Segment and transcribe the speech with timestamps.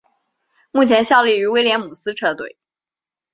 [0.71, 2.57] 目前效力于威廉姆斯车队。